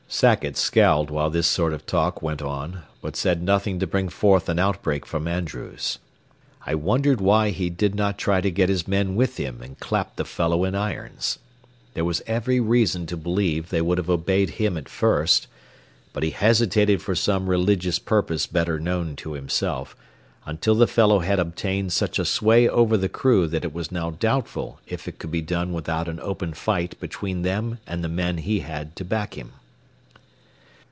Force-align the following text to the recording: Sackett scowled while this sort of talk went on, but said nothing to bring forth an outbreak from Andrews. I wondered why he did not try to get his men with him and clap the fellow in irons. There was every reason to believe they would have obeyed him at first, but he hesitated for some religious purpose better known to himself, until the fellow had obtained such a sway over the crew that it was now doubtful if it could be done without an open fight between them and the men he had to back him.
Sackett 0.13 0.57
scowled 0.57 1.09
while 1.09 1.29
this 1.29 1.47
sort 1.47 1.71
of 1.71 1.85
talk 1.85 2.21
went 2.21 2.41
on, 2.41 2.81
but 3.01 3.15
said 3.15 3.41
nothing 3.41 3.79
to 3.79 3.87
bring 3.87 4.09
forth 4.09 4.49
an 4.49 4.59
outbreak 4.59 5.05
from 5.05 5.25
Andrews. 5.25 5.99
I 6.65 6.75
wondered 6.75 7.21
why 7.21 7.51
he 7.51 7.69
did 7.69 7.95
not 7.95 8.17
try 8.17 8.41
to 8.41 8.51
get 8.51 8.67
his 8.67 8.89
men 8.89 9.15
with 9.15 9.37
him 9.37 9.61
and 9.61 9.79
clap 9.79 10.17
the 10.17 10.25
fellow 10.25 10.65
in 10.65 10.75
irons. 10.75 11.39
There 11.93 12.03
was 12.03 12.21
every 12.27 12.59
reason 12.59 13.05
to 13.05 13.15
believe 13.15 13.69
they 13.69 13.81
would 13.81 13.97
have 13.97 14.09
obeyed 14.09 14.49
him 14.51 14.75
at 14.77 14.89
first, 14.89 15.47
but 16.11 16.23
he 16.23 16.31
hesitated 16.31 17.01
for 17.01 17.15
some 17.15 17.49
religious 17.49 17.97
purpose 17.97 18.47
better 18.47 18.81
known 18.81 19.15
to 19.15 19.31
himself, 19.31 19.95
until 20.45 20.75
the 20.75 20.87
fellow 20.87 21.19
had 21.19 21.39
obtained 21.39 21.93
such 21.93 22.19
a 22.19 22.25
sway 22.25 22.67
over 22.67 22.97
the 22.97 23.09
crew 23.09 23.47
that 23.47 23.63
it 23.63 23.73
was 23.73 23.93
now 23.93 24.09
doubtful 24.11 24.77
if 24.85 25.07
it 25.07 25.19
could 25.19 25.31
be 25.31 25.41
done 25.41 25.71
without 25.71 26.09
an 26.09 26.19
open 26.19 26.53
fight 26.53 26.99
between 26.99 27.43
them 27.43 27.79
and 27.87 28.03
the 28.03 28.09
men 28.09 28.39
he 28.39 28.59
had 28.59 28.93
to 28.97 29.05
back 29.05 29.35
him. 29.37 29.53